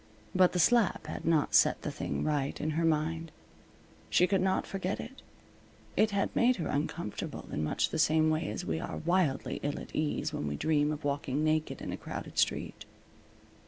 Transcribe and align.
But 0.33 0.53
the 0.53 0.57
slap 0.59 1.05
had 1.05 1.25
not 1.25 1.53
set 1.53 1.83
the 1.83 1.91
thing 1.91 2.23
right 2.23 2.59
in 2.59 2.71
her 2.71 2.85
mind. 2.85 3.31
She 4.09 4.25
could 4.25 4.41
not 4.41 4.65
forget 4.65 4.99
it. 4.99 5.21
It 5.95 6.09
had 6.09 6.35
made 6.35 6.55
her 6.55 6.69
uncomfortable 6.69 7.45
in 7.51 7.63
much 7.63 7.89
the 7.91 7.99
same 7.99 8.31
way 8.31 8.49
as 8.49 8.65
we 8.65 8.79
are 8.79 8.97
wildly 8.97 9.59
ill 9.61 9.77
at 9.79 9.95
ease 9.95 10.33
when 10.33 10.47
we 10.47 10.55
dream 10.55 10.91
of 10.91 11.03
walking 11.03 11.43
naked 11.43 11.83
in 11.83 11.91
a 11.91 11.97
crowded 11.97 12.39
street. 12.39 12.85